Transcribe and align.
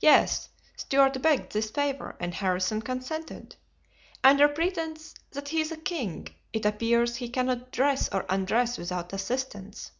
"Yes; 0.00 0.50
Stuart 0.76 1.20
begged 1.20 1.50
this 1.50 1.68
favor 1.68 2.14
and 2.20 2.32
Harrison 2.32 2.80
consented. 2.80 3.56
Under 4.22 4.46
pretense 4.46 5.14
that 5.32 5.48
he's 5.48 5.72
a 5.72 5.76
king 5.76 6.28
it 6.52 6.64
appears 6.64 7.16
he 7.16 7.28
cannot 7.28 7.72
dress 7.72 8.08
or 8.12 8.24
undress 8.28 8.78
without 8.78 9.12
assistance." 9.12 9.90